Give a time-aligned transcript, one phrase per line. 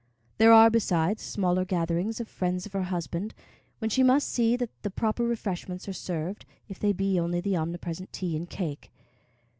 [0.39, 3.35] There are, besides, smaller gatherings of friends of her husband,
[3.77, 7.55] when she must see that the proper refreshments are served, if they be only the
[7.57, 8.91] omnipresent tea and cake.